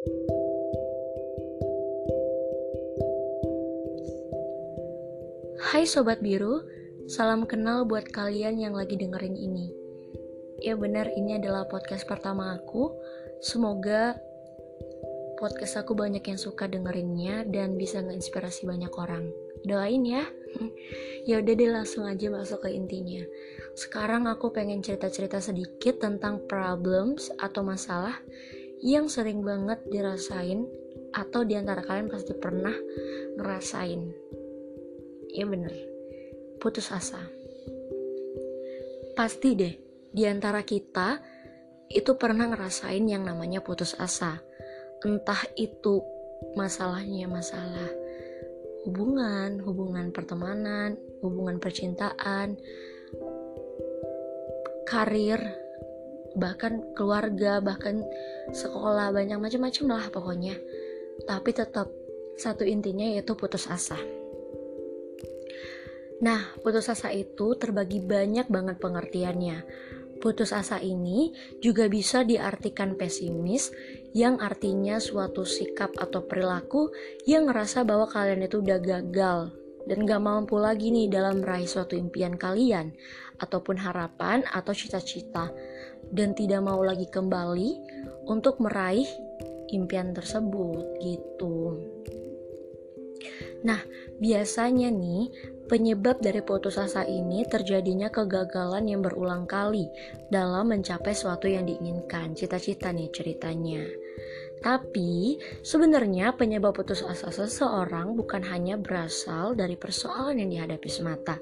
[0.00, 0.08] Hai
[5.84, 6.64] Sobat Biru,
[7.04, 9.68] salam kenal buat kalian yang lagi dengerin ini.
[10.64, 12.96] Ya benar, ini adalah podcast pertama aku.
[13.44, 14.16] Semoga
[15.36, 19.28] podcast aku banyak yang suka dengerinnya dan bisa nginspirasi banyak orang.
[19.68, 20.24] Doain ya.
[21.28, 23.20] ya udah deh langsung aja masuk ke intinya.
[23.76, 28.16] Sekarang aku pengen cerita-cerita sedikit tentang problems atau masalah
[28.80, 30.64] yang sering banget dirasain
[31.12, 32.74] atau di antara kalian pasti pernah
[33.36, 34.02] ngerasain.
[35.30, 35.74] Ya bener
[36.60, 37.20] putus asa.
[39.16, 39.74] Pasti deh
[40.10, 41.20] di antara kita
[41.90, 44.40] itu pernah ngerasain yang namanya putus asa.
[45.00, 46.04] Entah itu
[46.56, 47.90] masalahnya masalah
[48.88, 52.56] hubungan hubungan pertemanan hubungan percintaan
[54.88, 55.40] karir
[56.38, 58.02] bahkan keluarga bahkan
[58.50, 60.54] sekolah banyak macam-macam lah pokoknya.
[61.26, 61.90] Tapi tetap
[62.40, 63.98] satu intinya yaitu putus asa.
[66.20, 69.64] Nah, putus asa itu terbagi banyak banget pengertiannya.
[70.20, 71.32] Putus asa ini
[71.64, 73.72] juga bisa diartikan pesimis,
[74.12, 76.92] yang artinya suatu sikap atau perilaku
[77.24, 79.56] yang ngerasa bahwa kalian itu udah gagal
[79.88, 82.92] dan gak mampu lagi nih dalam meraih suatu impian kalian,
[83.40, 85.48] ataupun harapan atau cita-cita,
[86.08, 87.70] dan tidak mau lagi kembali
[88.26, 89.06] untuk meraih
[89.70, 91.78] impian tersebut gitu.
[93.60, 93.80] Nah,
[94.16, 95.28] biasanya nih
[95.68, 99.86] penyebab dari putus asa ini terjadinya kegagalan yang berulang kali
[100.32, 102.32] dalam mencapai suatu yang diinginkan.
[102.32, 103.84] Cita-cita nih ceritanya.
[104.60, 111.40] Tapi sebenarnya penyebab putus asa seseorang bukan hanya berasal dari persoalan yang dihadapi semata,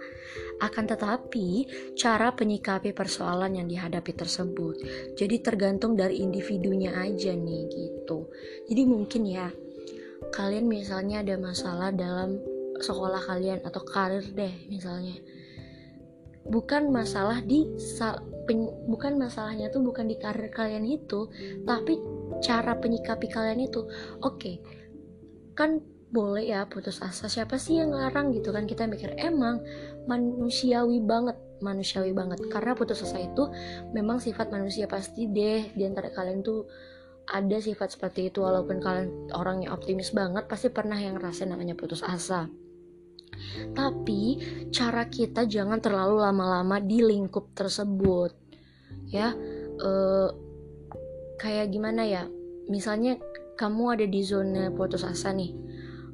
[0.62, 1.66] akan tetapi
[1.98, 4.74] cara penyikapi persoalan yang dihadapi tersebut.
[5.18, 8.30] Jadi tergantung dari individunya aja nih gitu.
[8.70, 9.50] Jadi mungkin ya
[10.30, 12.38] kalian misalnya ada masalah dalam
[12.78, 15.18] sekolah kalian atau karir deh misalnya
[16.46, 17.66] bukan masalah di
[18.46, 21.28] pen, bukan masalahnya tuh bukan di karir kalian itu
[21.66, 21.98] tapi
[22.44, 23.86] cara penyikapi kalian itu.
[24.22, 24.54] Oke okay,
[25.58, 28.64] kan boleh ya putus asa siapa sih yang larang gitu kan?
[28.64, 29.60] Kita mikir emang
[30.08, 32.40] manusiawi banget manusiawi banget.
[32.48, 33.50] Karena putus asa itu
[33.92, 36.64] memang sifat manusia pasti deh di antara kalian tuh
[37.28, 42.00] ada sifat seperti itu walaupun kalian orangnya optimis banget pasti pernah yang ngerasain namanya putus
[42.00, 42.48] asa
[43.72, 44.40] tapi
[44.74, 48.32] cara kita jangan terlalu lama-lama di lingkup tersebut
[49.08, 49.32] ya.
[49.78, 50.28] Eh,
[51.38, 52.24] kayak gimana ya?
[52.68, 53.16] Misalnya
[53.58, 55.54] kamu ada di zona putus asa nih.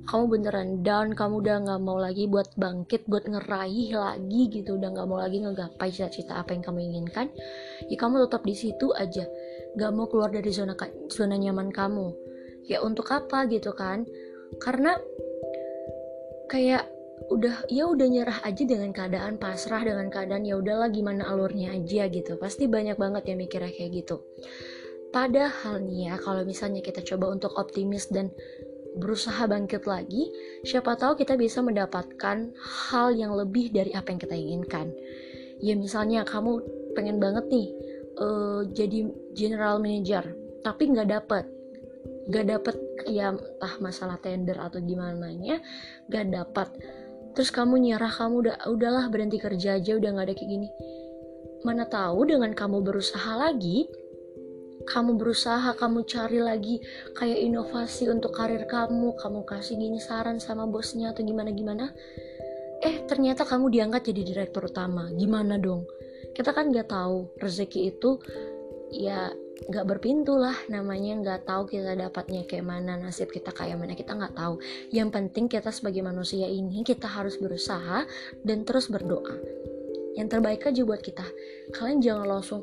[0.04, 4.76] Kamu beneran down kamu udah nggak mau lagi buat bangkit buat ngeraih lagi gitu.
[4.76, 7.32] Udah nggak mau lagi ngegapai cita-cita apa yang kamu inginkan.
[7.88, 9.24] Ya kamu tetap di situ aja.
[9.74, 10.76] Gak mau keluar dari zona
[11.10, 12.14] zona nyaman kamu.
[12.68, 14.04] Ya untuk apa gitu kan?
[14.60, 14.94] Karena
[16.52, 16.84] kayak
[17.30, 22.10] udah ya udah nyerah aja dengan keadaan pasrah dengan keadaan ya udahlah gimana alurnya aja
[22.10, 22.36] gitu.
[22.36, 24.20] Pasti banyak banget yang mikirnya kayak gitu.
[25.14, 28.34] Padahal nih ya kalau misalnya kita coba untuk optimis dan
[28.94, 30.30] berusaha bangkit lagi
[30.62, 32.54] siapa tahu kita bisa mendapatkan
[32.90, 34.90] hal yang lebih dari apa yang kita inginkan.
[35.62, 36.60] Ya misalnya kamu
[36.98, 37.68] pengen banget nih
[38.18, 40.34] uh, jadi general manager
[40.66, 41.46] tapi nggak dapet.
[42.24, 42.76] Nggak dapet
[43.06, 45.60] ya entah masalah tender atau gimana nya
[46.08, 46.68] nggak dapet
[47.34, 50.68] terus kamu nyerah kamu udah udahlah berhenti kerja aja udah nggak ada kayak gini
[51.66, 53.90] mana tahu dengan kamu berusaha lagi
[54.84, 56.76] kamu berusaha, kamu cari lagi
[57.16, 61.88] kayak inovasi untuk karir kamu, kamu kasih gini saran sama bosnya atau gimana-gimana.
[62.84, 65.08] Eh, ternyata kamu diangkat jadi direktur utama.
[65.16, 65.88] Gimana dong?
[66.34, 68.18] kita kan nggak tahu rezeki itu
[68.94, 73.98] ya nggak berpintu lah namanya nggak tahu kita dapatnya kayak mana nasib kita kayak mana
[73.98, 74.58] kita nggak tahu.
[74.94, 78.06] Yang penting kita sebagai manusia ini kita harus berusaha
[78.46, 79.34] dan terus berdoa.
[80.14, 81.26] Yang terbaik aja buat kita.
[81.74, 82.62] Kalian jangan langsung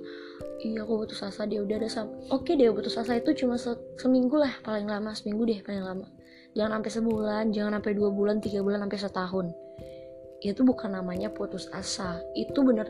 [0.63, 3.73] iya aku putus asa dia udah ada sama oke deh putus asa itu cuma se
[3.97, 6.07] seminggu lah paling lama seminggu deh paling lama.
[6.55, 9.45] Jangan sampai sebulan jangan sampai dua bulan tiga bulan sampai setahun.
[10.41, 12.19] Itu bukan namanya putus asa.
[12.35, 12.87] Itu bener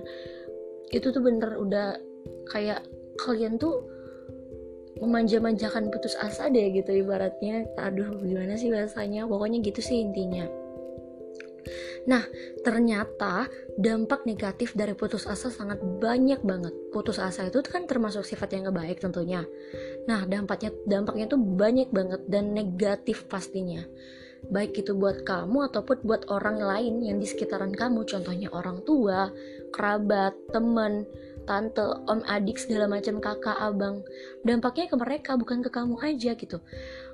[0.92, 1.96] itu tuh bener udah
[2.52, 2.84] kayak
[3.22, 3.86] kalian tuh
[5.02, 7.66] memanja-manjakan putus asa deh gitu ibaratnya.
[7.82, 9.26] Aduh gimana sih bahasanya?
[9.26, 10.46] Pokoknya gitu sih intinya.
[12.10, 12.26] Nah,
[12.66, 13.46] ternyata
[13.78, 16.74] dampak negatif dari putus asa sangat banyak banget.
[16.90, 19.46] Putus asa itu kan termasuk sifat yang gak baik tentunya.
[20.10, 23.86] Nah, dampaknya dampaknya tuh banyak banget dan negatif pastinya.
[24.50, 28.10] Baik itu buat kamu ataupun buat orang lain yang di sekitaran kamu.
[28.10, 29.30] Contohnya orang tua
[29.70, 31.06] kerabat teman
[31.44, 34.06] tante, om, adik segala macam kakak, abang.
[34.46, 36.58] Dampaknya ke mereka bukan ke kamu aja gitu.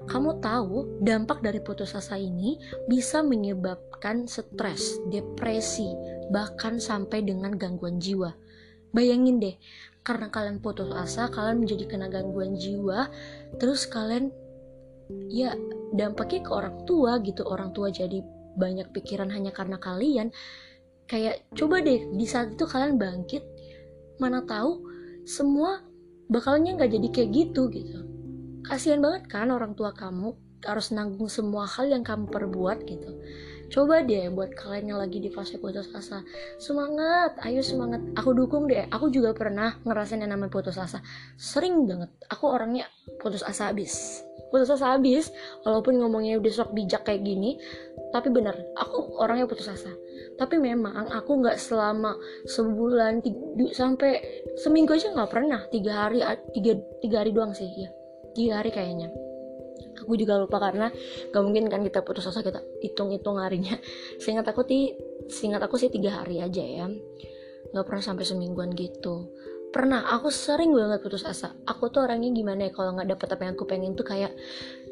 [0.06, 5.88] Kamu tahu dampak dari putus asa ini bisa menyebabkan stres, depresi,
[6.30, 8.36] bahkan sampai dengan gangguan jiwa.
[8.92, 9.56] Bayangin deh,
[10.02, 13.12] karena kalian putus asa, kalian menjadi kena gangguan jiwa,
[13.60, 14.32] terus kalian
[15.32, 15.56] ya
[15.96, 17.44] dampaknya ke orang tua gitu.
[17.48, 18.24] Orang tua jadi
[18.58, 20.34] banyak pikiran hanya karena kalian
[21.08, 23.46] kayak coba deh di saat itu kalian bangkit
[24.18, 24.86] mana tahu
[25.28, 25.82] semua
[26.28, 28.00] bakalnya nggak jadi kayak gitu gitu.
[28.68, 30.36] Kasihan banget kan orang tua kamu
[30.66, 33.12] harus nanggung semua hal yang kamu perbuat gitu.
[33.68, 36.24] Coba deh buat kalian yang lagi di fase putus asa.
[36.56, 38.00] Semangat ayo semangat.
[38.16, 38.88] Aku dukung deh.
[38.92, 41.04] Aku juga pernah ngerasain yang namanya putus asa.
[41.36, 42.12] Sering banget.
[42.32, 42.88] Aku orangnya
[43.20, 45.32] putus asa habis putus asa habis
[45.68, 47.60] walaupun ngomongnya udah sok bijak kayak gini
[48.12, 49.92] tapi bener aku orangnya putus asa.
[50.38, 52.14] Tapi memang aku nggak selama
[52.46, 54.22] sebulan tiga, sampai
[54.56, 55.62] seminggu aja nggak pernah.
[55.68, 56.24] Tiga hari
[56.54, 57.90] tiga tiga hari doang sih ya
[58.38, 59.10] tiga hari kayaknya.
[59.98, 60.94] Aku juga lupa karena
[61.34, 63.74] gak mungkin kan kita putus asa kita hitung-hitung harinya.
[64.22, 64.94] Seingat aku ti
[65.26, 66.86] seingat aku sih tiga hari aja ya.
[67.74, 69.28] Nggak pernah sampai semingguan gitu
[69.72, 71.54] pernah aku sering banget putus asa.
[71.68, 74.32] Aku tuh orangnya gimana ya kalau nggak dapet apa yang aku pengen tuh kayak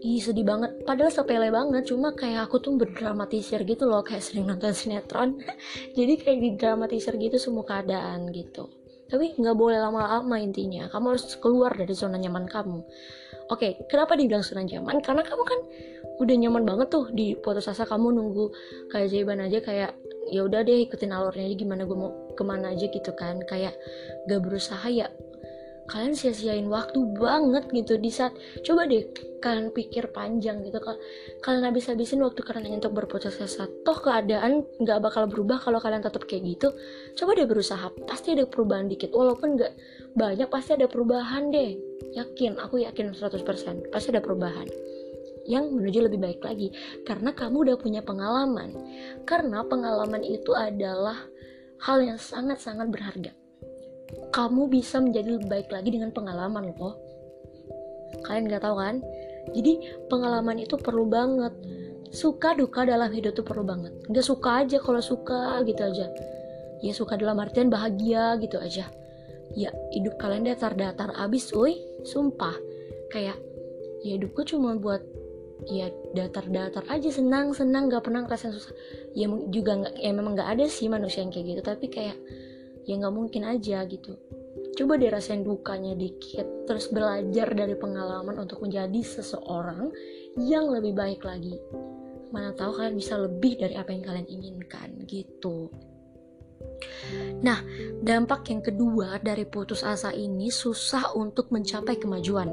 [0.04, 0.83] ih sedih banget.
[0.83, 5.39] Padahal sepele banget cuma kayak aku tuh berdramatisir gitu loh kayak sering nonton sinetron.
[5.98, 8.68] Jadi kayak didramatisir gitu semua keadaan gitu.
[9.06, 10.92] Tapi nggak boleh lama-lama intinya.
[10.92, 12.80] Kamu harus keluar dari zona nyaman kamu.
[13.54, 15.00] Oke kenapa dibilang zona nyaman?
[15.06, 15.60] Karena kamu kan
[16.16, 18.45] udah nyaman banget tuh di putus asa kamu nunggu
[18.88, 19.92] kayak jawaban aja kayak
[20.30, 23.42] ya udah deh ikutin alurnya aja gimana gue mau ke mana aja gitu kan.
[23.45, 23.77] Kayak
[24.30, 25.07] gak berusaha ya
[25.86, 28.33] kalian sia-siain waktu banget gitu di saat
[28.66, 29.06] coba deh
[29.38, 30.81] kalian pikir panjang gitu.
[30.81, 30.98] Kalau
[31.45, 36.25] kalian habis-habisin waktu kalian untuk berputus asa toh keadaan nggak bakal berubah kalau kalian tetap
[36.25, 36.74] kayak gitu.
[37.13, 39.13] Coba deh berusaha pasti ada perubahan dikit.
[39.13, 39.74] Walaupun nggak
[40.18, 41.77] banyak pasti ada perubahan deh.
[42.18, 44.66] Yakin aku yakin 100% pasti ada perubahan
[45.45, 46.74] yang menuju lebih baik lagi.
[47.06, 48.74] Karena kamu udah punya pengalaman.
[49.24, 51.18] Karena pengalaman itu adalah
[51.86, 53.31] hal yang sangat-sangat berharga.
[54.33, 56.97] Kamu bisa menjadi lebih baik lagi dengan pengalaman loh.
[58.25, 59.01] Kalian nggak tahu kan?
[59.53, 59.74] Jadi
[60.09, 61.53] pengalaman itu perlu banget.
[62.09, 63.94] Suka duka dalam hidup itu perlu banget.
[64.09, 66.07] Nggak suka aja kalau suka gitu aja.
[66.81, 68.89] Ya suka dalam artian bahagia gitu aja.
[69.53, 71.81] Ya hidup kalian datar-datar abis uy.
[72.06, 72.56] Sumpah.
[73.09, 73.38] Kayak
[74.06, 75.01] ya hidupku cuma buat
[75.63, 78.75] ya datar-datar aja senang senang gak pernah ngerasain susah.
[79.16, 82.18] Ya juga nggak ya memang nggak ada sih manusia yang kayak gitu tapi kayak
[82.84, 84.19] ya nggak mungkin aja gitu.
[84.75, 89.90] Coba deh rasain dukanya dikit terus belajar dari pengalaman untuk menjadi seseorang
[90.36, 91.56] yang lebih baik lagi.
[92.36, 95.72] Mana tahu kalian bisa lebih dari apa yang kalian inginkan gitu
[97.41, 97.62] Nah,
[98.01, 102.50] dampak yang kedua dari putus asa ini susah untuk mencapai kemajuan.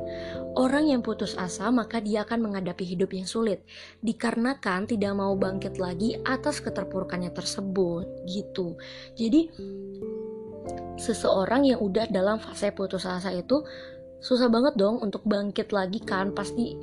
[0.59, 3.65] Orang yang putus asa maka dia akan menghadapi hidup yang sulit
[4.05, 8.77] dikarenakan tidak mau bangkit lagi atas keterpurukannya tersebut gitu.
[9.17, 9.49] Jadi
[11.01, 13.65] seseorang yang udah dalam fase putus asa itu
[14.23, 16.79] susah banget dong untuk bangkit lagi kan pasti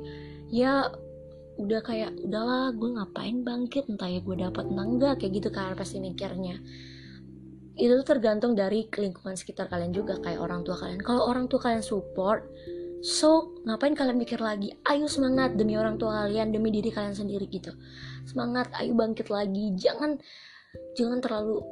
[0.52, 0.92] ya
[1.56, 6.00] udah kayak udahlah gue ngapain bangkit entah ya gue dapat enggak kayak gitu kan pasti
[6.00, 6.60] mikirnya
[7.80, 11.00] itu tergantung dari lingkungan sekitar kalian juga kayak orang tua kalian.
[11.00, 12.44] Kalau orang tua kalian support
[13.00, 14.76] so ngapain kalian mikir lagi?
[14.84, 17.72] Ayo semangat demi orang tua kalian demi diri kalian sendiri gitu.
[18.28, 19.72] Semangat ayo bangkit lagi.
[19.80, 20.20] Jangan
[20.94, 21.64] jangan terlalu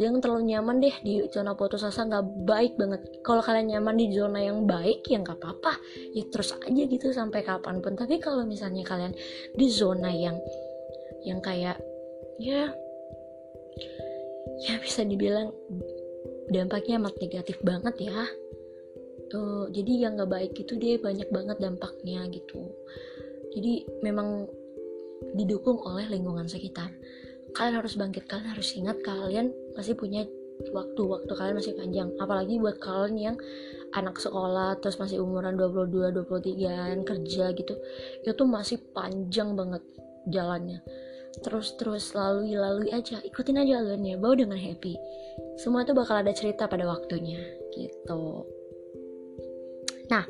[0.00, 2.08] jangan terlalu nyaman deh di zona putus asa.
[2.08, 3.00] Nggak baik banget.
[3.20, 5.76] Kalau kalian nyaman di zona yang baik ya nggak apa-apa.
[6.16, 7.92] Ya terus aja gitu sampai kapan pun.
[7.92, 9.12] Tapi kalau misalnya kalian
[9.52, 10.40] di zona yang
[11.28, 11.76] yang kayak
[12.40, 12.72] ya
[14.64, 15.50] ya bisa dibilang
[16.48, 18.24] dampaknya amat negatif banget ya.
[19.34, 22.70] Uh, jadi yang nggak baik itu dia banyak banget dampaknya gitu.
[23.56, 24.46] Jadi memang
[25.34, 26.92] didukung oleh lingkungan sekitar.
[27.54, 30.26] Kalian harus bangkit kalian harus ingat kalian masih punya
[30.70, 32.08] waktu waktu kalian masih panjang.
[32.20, 33.36] Apalagi buat kalian yang
[33.94, 37.74] anak sekolah terus masih umuran 22 23 kerja gitu.
[38.22, 39.82] Itu masih panjang banget
[40.30, 40.82] jalannya
[41.42, 43.18] terus terus lalui lalui aja.
[43.24, 44.20] Ikutin aja alurnya.
[44.20, 44.94] Bawa dengan happy.
[45.58, 47.40] Semua itu bakal ada cerita pada waktunya.
[47.74, 48.22] Gitu.
[50.12, 50.24] Nah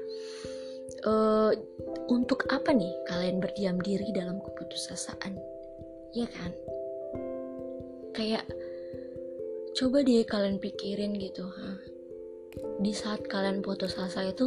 [1.04, 1.52] uh,
[2.08, 5.37] untuk apa nih kalian berdiam diri dalam keputusasaan?
[6.16, 6.52] Ya kan?
[8.14, 8.46] Kayak
[9.75, 11.75] coba deh kalian pikirin gitu ha?
[12.78, 14.46] di saat kalian putus asa itu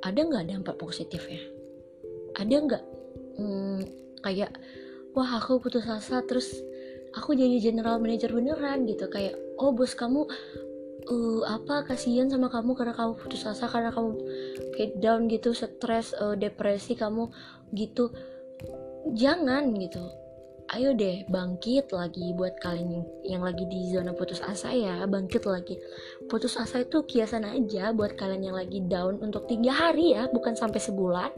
[0.00, 1.42] ada nggak dampak positifnya?
[2.40, 2.84] Ada nggak?
[3.36, 3.80] Hmm,
[4.24, 4.50] kayak
[5.12, 6.52] wah aku putus asa terus
[7.12, 9.08] aku jadi general manager beneran gitu.
[9.12, 10.24] Kayak oh bos kamu
[11.08, 14.16] uh, apa kasihan sama kamu karena kamu putus asa karena kamu
[14.78, 17.28] kayak down gitu stres uh, depresi kamu
[17.74, 18.12] gitu.
[19.12, 20.21] Jangan gitu
[20.72, 25.76] ayo deh bangkit lagi buat kalian yang, lagi di zona putus asa ya bangkit lagi.
[26.32, 30.56] Putus asa itu kiasan aja buat kalian yang lagi down untuk tiga hari ya bukan
[30.56, 31.28] sampai sebulan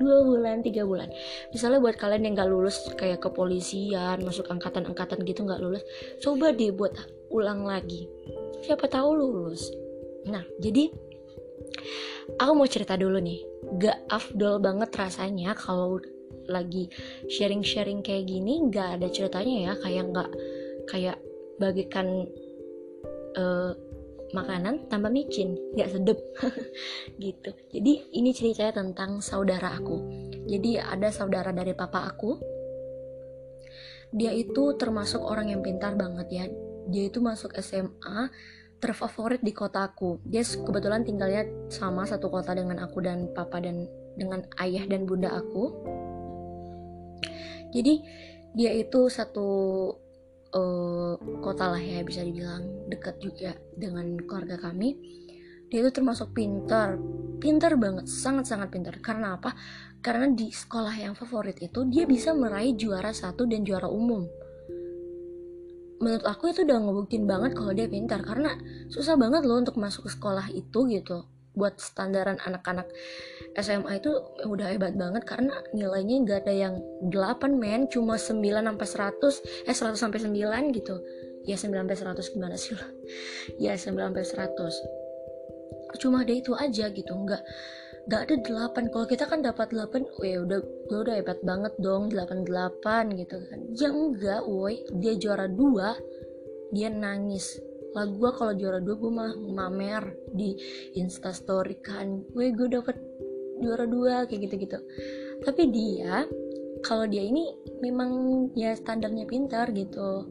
[0.00, 1.12] dua bulan tiga bulan.
[1.52, 5.84] Misalnya buat kalian yang gak lulus kayak kepolisian masuk angkatan-angkatan gitu gak lulus
[6.24, 6.96] coba deh buat
[7.28, 8.08] ulang lagi.
[8.64, 9.68] Siapa tahu lulus.
[10.24, 10.88] Nah jadi
[12.40, 13.44] aku mau cerita dulu nih.
[13.76, 16.00] Gak afdol banget rasanya kalau
[16.48, 16.88] lagi
[17.28, 19.72] sharing-sharing kayak gini nggak ada ceritanya ya.
[19.78, 20.30] Kayak nggak
[20.88, 21.16] kayak
[21.60, 22.26] bagikan
[23.36, 23.72] uh,
[24.32, 26.18] makanan tanpa micin nggak sedep.
[27.22, 27.50] Gitu.
[27.72, 29.96] Jadi ini ceritanya tentang saudara aku.
[30.48, 32.40] Jadi ada saudara dari papa aku.
[34.08, 36.44] Dia itu termasuk orang yang pintar banget ya.
[36.88, 38.32] Dia itu masuk SMA
[38.78, 44.46] terfavorit di kotaku dia kebetulan tinggalnya sama satu kota dengan aku dan papa dan dengan
[44.62, 45.74] ayah dan bunda aku
[47.72, 47.94] jadi
[48.56, 49.48] dia itu satu
[50.56, 54.96] uh, kota lah ya bisa dibilang dekat juga dengan keluarga kami.
[55.68, 56.96] Dia itu termasuk pintar
[57.38, 58.96] pintar banget sangat sangat pintar.
[59.04, 59.52] Karena apa?
[60.00, 64.24] Karena di sekolah yang favorit itu dia bisa meraih juara satu dan juara umum.
[65.98, 68.54] Menurut aku itu udah ngebuktiin banget kalau dia pintar karena
[68.86, 71.26] susah banget loh untuk masuk ke sekolah itu gitu
[71.58, 72.86] buat standaran anak-anak
[73.58, 74.14] SMA itu
[74.46, 76.74] udah hebat banget karena nilainya nggak ada yang
[77.10, 77.90] 8 men.
[77.90, 80.96] Cuma 9 sampai 100 eh 100 sampai 9 gitu.
[81.42, 82.86] Ya 9 sampai 100 gimana sih lo
[83.56, 87.40] ya 9 sampai 100 cuma ada itu aja gitu nggak
[88.08, 88.34] nggak ada
[88.68, 93.36] 8 kalau kita kan dapat 8 ya udah gue udah hebat banget dong 88 gitu
[93.36, 93.60] kan.
[93.76, 94.80] Ya enggak woi.
[94.96, 97.60] Dia juara 2 dia nangis
[97.96, 100.56] lah gue kalau juara dua gue mah mamer di
[100.96, 102.24] instastory kan.
[102.32, 102.96] Gue gue dapet
[103.58, 104.78] juara dua kayak gitu gitu
[105.42, 106.26] tapi dia
[106.82, 107.50] kalau dia ini
[107.82, 108.10] memang
[108.54, 110.30] ya standarnya pintar gitu.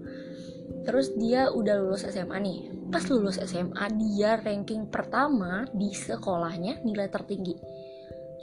[0.88, 2.60] Terus dia udah lulus SMA nih.
[2.88, 7.56] Pas lulus SMA dia ranking pertama di sekolahnya nilai tertinggi.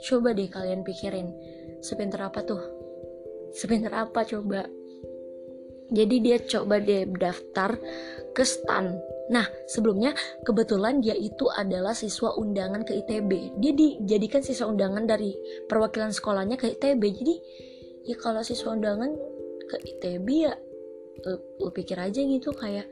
[0.05, 1.33] Coba deh kalian pikirin
[1.81, 2.61] sepintar apa tuh?
[3.57, 4.69] Sepintar apa coba
[5.93, 7.77] jadi dia coba deh daftar
[8.33, 8.97] ke STAN.
[9.29, 10.13] Nah, sebelumnya
[10.45, 13.57] kebetulan dia itu adalah siswa undangan ke ITB.
[13.57, 15.33] Dia dijadikan siswa undangan dari
[15.65, 17.01] perwakilan sekolahnya ke ITB.
[17.01, 17.35] Jadi,
[18.05, 19.13] ya kalau siswa undangan
[19.65, 20.53] ke ITB ya
[21.25, 22.85] lu, lu pikir aja gitu kayak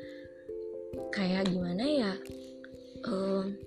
[1.14, 2.14] kayak gimana ya?
[3.06, 3.58] Um,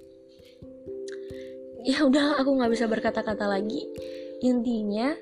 [1.87, 3.87] ya udah aku nggak bisa berkata-kata lagi.
[4.43, 5.15] Intinya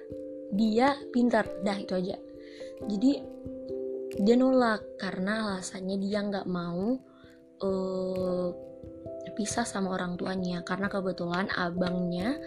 [0.54, 2.16] dia pintar, dah itu aja.
[2.88, 3.20] Jadi
[4.20, 6.98] dia nolak karena alasannya dia nggak mau
[7.62, 8.48] uh,
[9.34, 10.62] pisah sama orang tuanya.
[10.62, 12.38] Karena kebetulan abangnya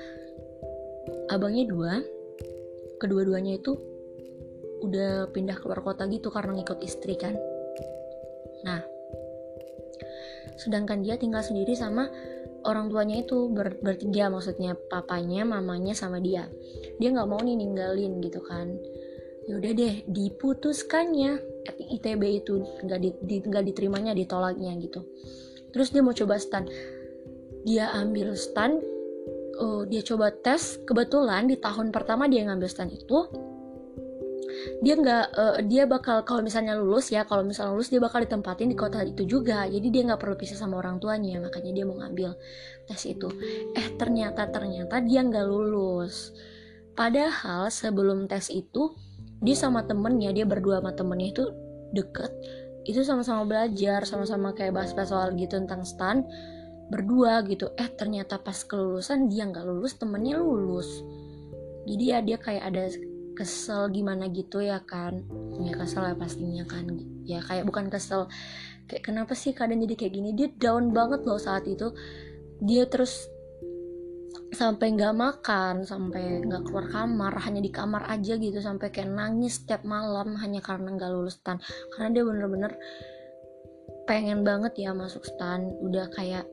[1.28, 1.94] abangnya dua
[2.98, 3.76] kedua-duanya itu
[4.78, 7.36] udah pindah keluar kota gitu karena ngikut istri kan.
[8.64, 8.82] Nah
[10.58, 12.10] sedangkan dia tinggal sendiri sama
[12.66, 16.50] orang tuanya itu ber bertiga maksudnya papanya mamanya sama dia.
[16.98, 18.74] Dia nggak mau nih ninggalin gitu kan.
[19.48, 25.04] Yaudah deh diputuskannya ITB itu nggak di, di, diterimanya ditolaknya gitu.
[25.76, 26.64] Terus dia mau coba stan.
[27.68, 28.80] Dia ambil stan
[29.60, 30.80] uh, dia coba tes.
[30.88, 33.28] Kebetulan di tahun pertama dia ngambil stan itu
[34.82, 38.70] dia nggak uh, dia bakal kalau misalnya lulus ya kalau misalnya lulus dia bakal ditempatin
[38.72, 39.66] di kota itu juga.
[39.66, 42.34] Jadi dia nggak perlu pisah sama orang tuanya makanya dia mau ngambil
[42.90, 43.30] tes itu.
[43.74, 46.34] Eh ternyata ternyata dia nggak lulus.
[46.98, 48.98] Padahal sebelum tes itu
[49.42, 51.44] dia sama temennya dia berdua sama temennya itu
[51.94, 52.32] deket.
[52.88, 56.24] Itu sama-sama belajar sama-sama kayak bahas-bahas soal gitu tentang stan
[56.88, 57.70] berdua gitu.
[57.76, 60.88] Eh ternyata pas kelulusan dia nggak lulus temennya lulus.
[61.88, 62.84] Jadi ya dia kayak ada
[63.38, 65.22] kesel gimana gitu ya kan.
[65.62, 66.86] Ya kesel ya pastinya kan.
[67.28, 68.32] Ya kayak bukan kesel.
[68.88, 70.30] Kayak kenapa sih kadang jadi kayak gini?
[70.34, 71.92] Dia down banget loh saat itu.
[72.64, 73.30] Dia terus
[74.48, 79.60] sampai nggak makan sampai nggak keluar kamar hanya di kamar aja gitu sampai kayak nangis
[79.60, 81.60] setiap malam hanya karena nggak lulus stan.
[81.96, 82.72] Karena dia bener-bener
[84.08, 85.68] pengen banget ya masuk stan.
[85.84, 86.48] Udah kayak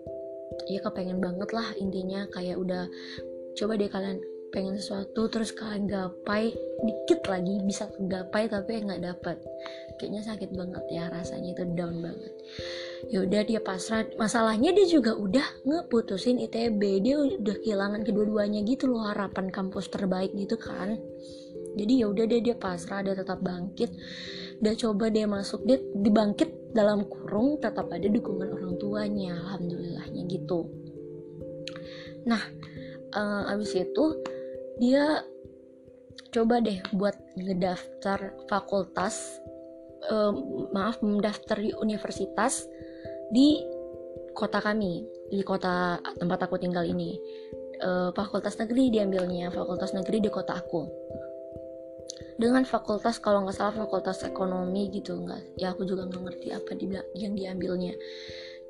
[0.69, 2.87] ya kepengen banget lah intinya kayak udah
[3.55, 4.19] coba deh kalian
[4.55, 6.55] pengen sesuatu terus kalian gapai
[6.87, 9.43] dikit lagi bisa gapai tapi nggak dapet.
[9.99, 12.33] Kayaknya sakit banget ya rasanya itu down banget.
[13.11, 14.07] Ya udah dia pasrah.
[14.15, 20.31] Masalahnya dia juga udah ngeputusin ITB dia udah kehilangan kedua-duanya gitu loh harapan kampus terbaik
[20.39, 21.03] gitu kan.
[21.75, 23.91] Jadi ya udah deh dia pasrah dia tetap bangkit.
[24.63, 30.71] Dia coba dia masuk dia dibangkit dalam kurung tetap ada dukungan orang tuanya alhamdulillahnya gitu.
[32.31, 32.43] Nah
[33.15, 34.05] uh, abis itu
[34.79, 35.23] dia
[36.35, 39.39] coba deh buat ngedaftar fakultas
[40.11, 40.35] uh,
[40.75, 42.67] maaf mendaftar di universitas
[43.31, 43.63] di
[44.35, 47.17] kota kami di kota tempat aku tinggal ini.
[47.83, 50.87] Uh, fakultas negeri diambilnya fakultas negeri di kota aku.
[52.39, 56.71] Dengan fakultas kalau nggak salah fakultas ekonomi gitu nggak ya aku juga nggak ngerti apa
[57.19, 57.95] yang diambilnya.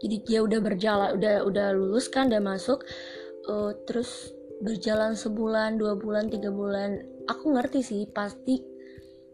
[0.01, 2.85] Jadi dia udah berjalan udah udah lulus kan udah masuk
[3.49, 4.33] uh, terus
[4.63, 8.75] berjalan sebulan dua bulan tiga bulan aku ngerti sih pasti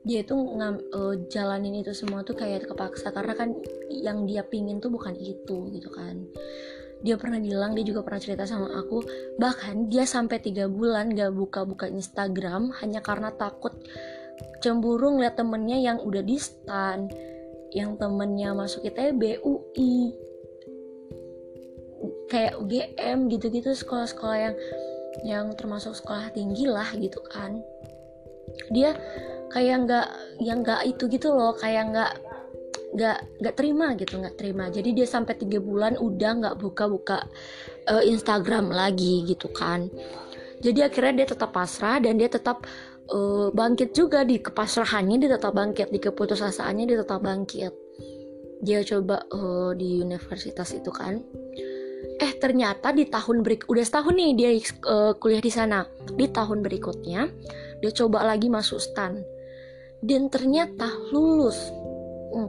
[0.01, 3.53] dia itu ngam, uh, jalanin itu semua tuh kayak kepaksa karena kan
[3.93, 6.25] yang dia pingin tuh bukan itu gitu kan.
[7.05, 9.05] Dia pernah bilang dia juga pernah cerita sama aku
[9.37, 13.77] bahkan dia sampai tiga bulan gak buka-buka Instagram hanya karena takut
[14.65, 17.09] cemburu ngeliat temennya yang udah di stan
[17.73, 20.17] yang temennya masuk ITB UI
[22.29, 24.57] kayak UGM gitu-gitu sekolah-sekolah yang
[25.25, 27.61] yang termasuk sekolah tinggi lah gitu kan.
[28.73, 28.97] Dia
[29.51, 30.09] kayak nggak
[30.43, 32.13] yang nggak itu gitu loh kayak nggak
[32.91, 34.65] nggak nggak terima gitu nggak terima.
[34.71, 37.27] Jadi dia sampai tiga bulan udah nggak buka-buka
[37.91, 39.87] uh, Instagram lagi gitu kan.
[40.61, 42.67] Jadi akhirnya dia tetap pasrah dan dia tetap
[43.09, 45.89] uh, bangkit juga di kepasrahannya dia tetap bangkit.
[45.89, 47.73] Di keputusasaannya dia tetap bangkit.
[48.61, 51.25] Dia coba uh, di universitas itu kan
[52.21, 54.51] eh ternyata di tahun berik udah setahun nih dia
[54.87, 55.85] uh, kuliah di sana.
[56.15, 57.29] Di tahun berikutnya
[57.81, 59.21] dia coba lagi masuk stan.
[60.01, 61.59] Dan ternyata lulus.
[62.33, 62.49] Hmm,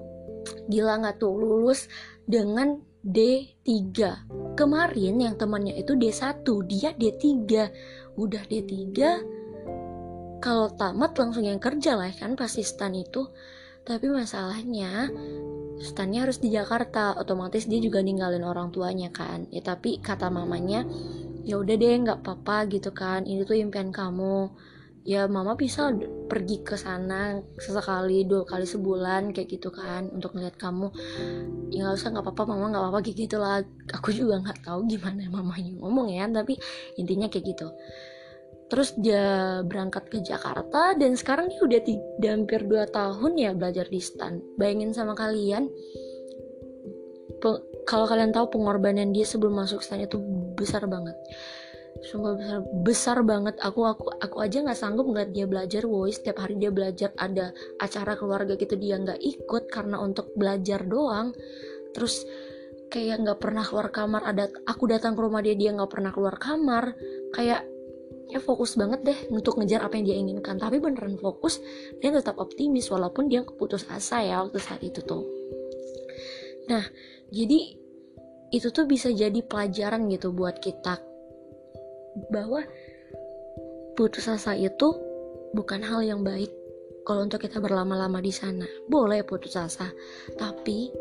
[0.72, 1.36] gila nggak tuh?
[1.36, 1.92] Lulus
[2.24, 3.98] dengan D3
[4.54, 7.26] kemarin yang temannya itu D1 dia D3
[8.14, 8.94] udah D3
[10.38, 13.26] kalau tamat langsung yang kerja lah kan pasti stan itu
[13.82, 15.10] tapi masalahnya
[15.82, 17.18] stannya harus di Jakarta.
[17.18, 19.50] Otomatis dia juga ninggalin orang tuanya kan.
[19.50, 20.86] Ya tapi kata mamanya
[21.42, 23.26] ya udah deh nggak apa-apa gitu kan.
[23.26, 24.54] Ini tuh impian kamu.
[25.02, 25.90] Ya mama bisa
[26.30, 30.94] pergi ke sana sesekali dua kali sebulan kayak gitu kan untuk ngeliat kamu.
[31.74, 33.66] Ya nggak usah nggak apa-apa mama nggak apa-apa kayak gitu lah.
[33.98, 36.54] Aku juga nggak tahu gimana mamanya ngomong ya tapi
[37.02, 37.74] intinya kayak gitu
[38.72, 43.92] terus dia berangkat ke Jakarta dan sekarang dia udah tiga, hampir 2 tahun ya belajar
[43.92, 44.40] di stan.
[44.56, 45.68] Bayangin sama kalian
[47.84, 50.16] kalau kalian tahu pengorbanan dia sebelum masuk stan itu
[50.56, 51.20] besar banget.
[52.02, 53.60] Sumpah besar besar banget.
[53.60, 56.16] Aku aku aku aja nggak sanggup ngeliat dia belajar woi.
[56.16, 57.52] Setiap hari dia belajar ada
[57.84, 61.36] acara keluarga gitu dia nggak ikut karena untuk belajar doang.
[61.92, 62.24] Terus
[62.88, 66.40] kayak nggak pernah keluar kamar ada aku datang ke rumah dia dia nggak pernah keluar
[66.40, 66.96] kamar.
[67.36, 67.68] Kayak
[68.32, 71.60] ya fokus banget deh untuk ngejar apa yang dia inginkan tapi beneran fokus
[72.00, 75.28] dia tetap optimis walaupun dia keputus asa ya waktu saat itu tuh
[76.72, 76.84] nah
[77.28, 77.76] jadi
[78.52, 81.00] itu tuh bisa jadi pelajaran gitu buat kita
[82.32, 82.64] bahwa
[83.96, 84.96] putus asa itu
[85.52, 86.52] bukan hal yang baik
[87.04, 88.68] kalau untuk kita berlama-lama di sana.
[88.86, 89.90] Boleh putus asa,
[90.38, 90.92] tapi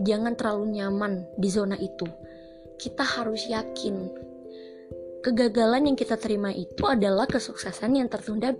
[0.00, 2.06] jangan terlalu nyaman di zona itu.
[2.78, 4.10] Kita harus yakin
[5.24, 8.52] kegagalan yang kita terima itu adalah kesuksesan yang tertunda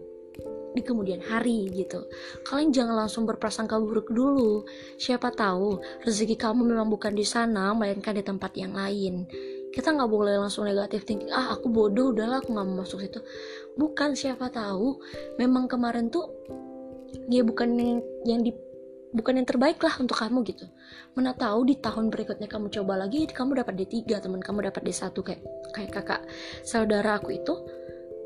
[0.74, 2.08] di kemudian hari gitu.
[2.48, 4.64] Kalian jangan langsung berprasangka buruk dulu.
[4.96, 9.28] Siapa tahu rezeki kamu memang bukan di sana, melainkan di tempat yang lain
[9.74, 13.18] kita nggak boleh langsung negatif thinking ah aku bodoh udahlah aku nggak mau masuk situ
[13.74, 15.02] bukan siapa tahu
[15.34, 16.30] memang kemarin tuh
[17.26, 18.54] ya bukan yang, yang di
[19.14, 20.66] bukan yang terbaik lah untuk kamu gitu.
[21.14, 25.14] Mana tahu di tahun berikutnya kamu coba lagi kamu dapat D3 teman kamu dapat D1
[25.14, 26.22] kayak kayak kakak
[26.66, 27.54] saudara aku itu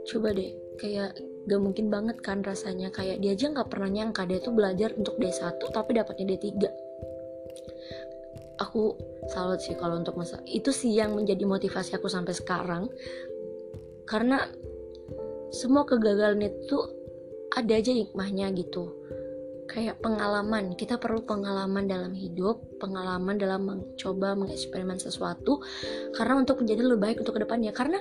[0.09, 0.57] coba deh.
[0.81, 2.89] Kayak gak mungkin banget kan rasanya.
[2.89, 6.49] Kayak dia aja nggak pernah nyangka dia tuh belajar untuk D1 tapi dapatnya D3
[8.59, 8.99] aku
[9.31, 12.91] salut sih kalau untuk masa itu sih yang menjadi motivasi aku sampai sekarang.
[14.09, 14.43] Karena
[15.55, 16.79] semua kegagalan itu
[17.55, 18.93] ada aja hikmahnya gitu
[19.69, 20.73] kayak pengalaman.
[20.75, 25.61] Kita perlu pengalaman dalam hidup pengalaman dalam mencoba mengeksperimen sesuatu
[26.17, 27.71] karena untuk menjadi lebih baik untuk ke depannya.
[27.77, 28.01] Karena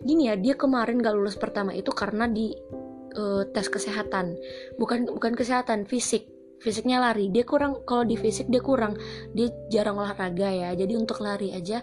[0.00, 2.54] gini ya dia kemarin gak lulus pertama itu karena di
[3.18, 4.38] uh, tes kesehatan.
[4.78, 6.30] Bukan bukan kesehatan fisik.
[6.58, 7.30] Fisiknya lari.
[7.30, 8.98] Dia kurang kalau di fisik dia kurang.
[9.30, 10.70] Dia jarang olahraga ya.
[10.74, 11.82] Jadi untuk lari aja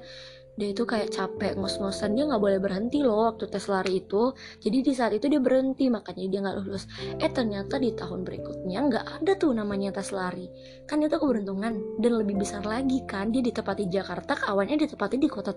[0.55, 2.15] dia itu kayak capek ngos-ngosan.
[2.15, 4.31] Dia nggak boleh berhenti loh waktu tes lari itu.
[4.63, 6.87] Jadi di saat itu dia berhenti makanya dia nggak lulus.
[7.19, 10.47] Eh ternyata di tahun berikutnya nggak ada tuh namanya tes lari.
[10.87, 13.35] Kan itu keberuntungan dan lebih besar lagi kan.
[13.35, 15.51] Dia ditepati Jakarta kawannya ditepati di kota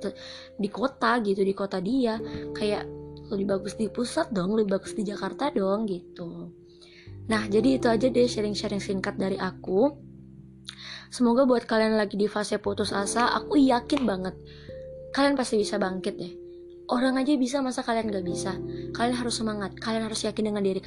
[0.58, 2.18] di kota gitu di kota dia.
[2.50, 2.90] Kayak
[3.30, 6.50] lebih bagus di pusat dong lebih bagus di Jakarta dong gitu.
[7.28, 9.94] Nah, jadi itu aja deh sharing-sharing singkat dari aku.
[11.12, 14.36] Semoga buat kalian lagi di fase putus asa, aku yakin banget
[15.12, 16.34] kalian pasti bisa bangkit deh.
[16.88, 18.56] Orang aja bisa, masa kalian gak bisa?
[18.96, 20.80] Kalian harus semangat, kalian harus yakin dengan diri,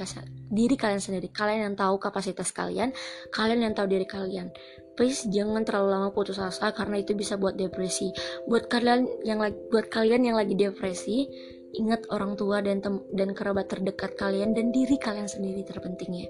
[0.50, 1.30] diri kalian sendiri.
[1.30, 2.90] Kalian yang tahu kapasitas kalian,
[3.30, 4.50] kalian yang tahu diri kalian.
[4.98, 8.10] Please jangan terlalu lama putus asa karena itu bisa buat depresi.
[8.50, 11.30] Buat kalian yang lagi buat kalian yang lagi depresi,
[11.78, 16.28] ingat orang tua dan tem dan kerabat terdekat kalian dan diri kalian sendiri terpentingnya.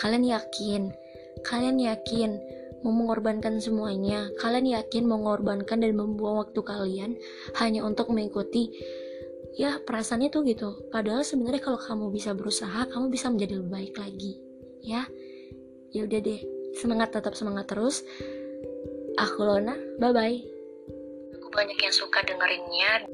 [0.00, 0.94] Kalian yakin,
[1.42, 2.38] kalian yakin
[2.84, 4.30] mau mengorbankan semuanya.
[4.38, 7.10] Kalian yakin mau mengorbankan dan membuang waktu kalian
[7.58, 8.70] hanya untuk mengikuti?
[9.58, 10.88] Ya perasaannya tuh gitu.
[10.94, 14.32] Padahal sebenarnya kalau kamu bisa berusaha kamu bisa menjadi lebih baik lagi.
[14.84, 15.06] Ya
[15.90, 16.40] ya udah deh.
[16.78, 18.06] Semangat tetap semangat terus.
[19.18, 20.58] Aku Lona bye bye
[21.48, 23.08] aku banyak yang suka dengerinnya